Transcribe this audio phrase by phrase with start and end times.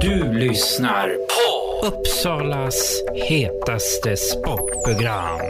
[0.00, 5.40] Du lyssnar på Uppsalas hetaste sportprogram.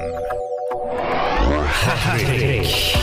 [1.67, 2.97] Hattrick.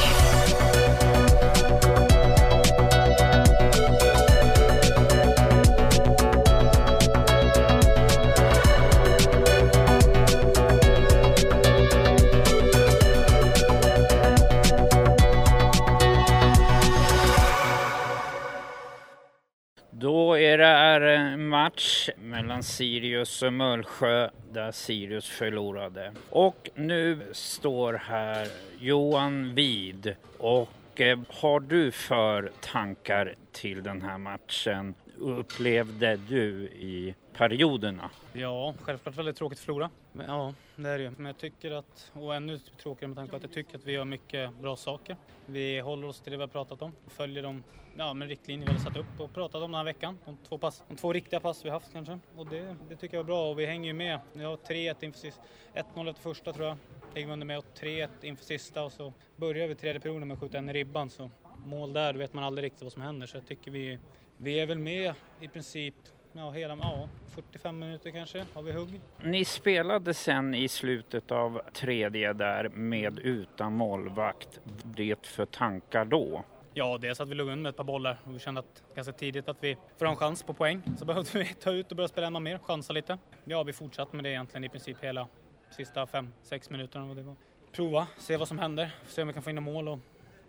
[19.98, 26.12] Då är det en eh, match mellan Sirius och Mullsjö där Sirius förlorade.
[26.30, 28.48] Och nu står här
[28.80, 34.96] Johan Wid och eh, har du för tankar till den här matchen?
[35.20, 38.10] Upplevde du i perioderna?
[38.34, 39.90] Ja, självklart väldigt tråkigt att förlora.
[40.12, 41.12] Men, ja, det är det ju.
[41.18, 43.92] Men jag tycker att, och ännu tråkigare med tanke på att jag tycker att vi
[43.92, 45.18] gör mycket bra saker.
[45.46, 47.64] Vi håller oss till det vi har pratat om, följer de
[47.98, 50.18] ja, riktlinjer vi har satt upp och pratat om den här veckan.
[50.26, 52.20] De två, pass, de två riktiga pass vi haft kanske.
[52.36, 54.20] Och det, det tycker jag är bra och vi hänger ju med.
[54.34, 55.42] Vi har 3-1 inför sista,
[55.74, 56.78] 1-0 efter första tror jag.
[57.16, 60.36] Ligger vi under med och 3-1 inför sista och så börjar vi tredje perioden med
[60.36, 61.10] att skjuta en i ribban.
[61.10, 61.30] Så
[61.66, 63.28] mål där, vet man aldrig riktigt vad som händer.
[63.28, 64.00] Så jag tycker vi,
[64.38, 65.96] vi är väl med i princip
[66.34, 69.02] ja, hela, ja, 45 minuter kanske har vi hugg.
[69.24, 74.60] Ni spelade sen i slutet av tredje där med utan målvakt.
[74.84, 76.44] Det för tankar då?
[76.74, 79.14] Ja, dels att vi låg under med ett par bollar och vi kände att ganska
[79.14, 80.82] tidigt att vi får en chans på poäng.
[80.98, 83.18] Så behövde vi ta ut och börja spela ännu mer, chansa lite.
[83.44, 85.28] Ja, vi fortsatte med det egentligen i princip hela
[85.70, 87.06] sista fem, sex minuterna.
[87.06, 87.36] Vad det var.
[87.72, 90.00] Prova, se vad som händer, se om vi kan få in mål och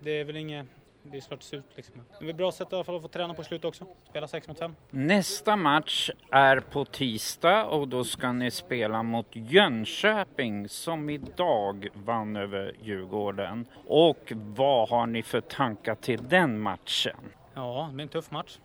[0.01, 0.67] det är väl inget
[1.11, 1.95] det är svårt surt liksom.
[2.19, 3.87] Det är ett bra sätt i alla fall att få träna på slutet också.
[4.11, 4.75] Spela 6 mot 5.
[4.91, 12.37] Nästa match är på tisdag och då ska ni spela mot Jönköping som idag vann
[12.37, 13.67] över Djurgården.
[13.87, 17.17] Och vad har ni för tankar till den matchen?
[17.55, 18.59] Ja, det blir en tuff match.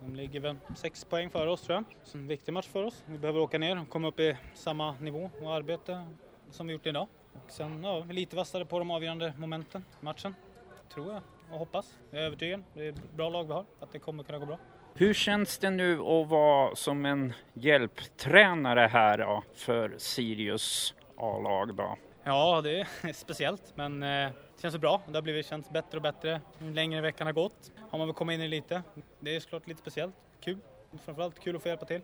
[0.00, 1.84] De ligger väl sex poäng före oss tror jag.
[2.04, 3.04] Så en viktig match för oss.
[3.06, 6.04] Vi behöver åka ner och komma upp i samma nivå och arbete
[6.50, 7.08] som vi gjort idag.
[7.44, 10.34] Och sen ja, lite vassare på de avgörande momenten i matchen.
[10.94, 11.22] Tror jag
[11.52, 11.98] och hoppas.
[12.10, 12.64] Jag är övertygad.
[12.74, 13.64] Det är ett bra lag vi har.
[13.80, 14.58] Att det kommer kunna gå bra.
[14.94, 21.74] Hur känns det nu att vara som en hjälptränare här då, för Sirius A-lag?
[21.74, 21.96] Då?
[22.22, 25.02] Ja, det är speciellt, men eh, det känns bra.
[25.06, 27.72] Det har blivit känns bättre och bättre ju längre veckan har gått.
[27.90, 28.82] Har man väl kommit in i lite.
[29.20, 30.14] Det är såklart lite speciellt.
[30.40, 30.58] Kul.
[31.04, 32.00] Framförallt kul att få hjälpa till.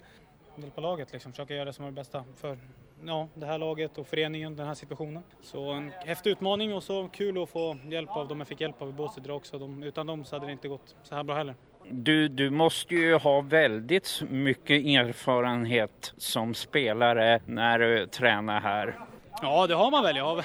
[0.56, 1.32] Hjälpa laget liksom.
[1.32, 2.58] Försöka göra det som är det bästa för
[3.06, 5.22] ja, det här laget och föreningen, den här situationen.
[5.40, 8.82] Så en häftig utmaning och så kul att få hjälp av dem jag fick hjälp
[8.82, 9.58] av i Båstad också.
[9.58, 11.54] De, utan dem så hade det inte gått så här bra heller.
[11.90, 18.98] Du, du måste ju ha väldigt mycket erfarenhet som spelare när du tränar här.
[19.42, 20.16] Ja, det har man väl.
[20.16, 20.44] Jag har,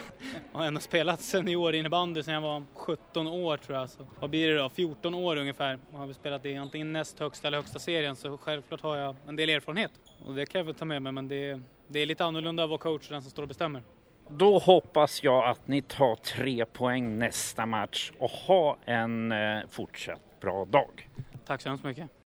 [0.52, 3.90] jag har ändå spelat senior innebandy sedan jag var 17 år tror jag.
[3.90, 4.70] Så vad blir det då?
[4.70, 5.80] 14 år ungefär.
[5.92, 9.16] Jag har vi spelat i antingen näst högsta eller högsta serien så självklart har jag
[9.28, 9.92] en del erfarenhet.
[10.26, 12.70] Och det kan jag väl ta med mig men det, det är lite annorlunda att
[12.70, 13.84] vara coach och den som står och bestämmer.
[14.30, 20.40] Då hoppas jag att ni tar tre poäng nästa match och ha en eh, fortsatt
[20.42, 21.10] bra dag.
[21.46, 22.19] Tack så hemskt mycket.